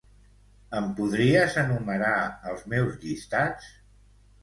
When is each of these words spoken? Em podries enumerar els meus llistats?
Em 0.77 0.87
podries 1.01 1.59
enumerar 1.65 2.17
els 2.55 2.67
meus 2.75 3.01
llistats? 3.07 3.73